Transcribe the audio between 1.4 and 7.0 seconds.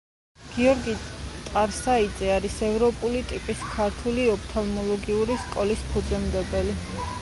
ტარსაიძე არის ევროპული ტიპის ქართული ოფთალმოლოგიური სკოლის ფუძემდებელი.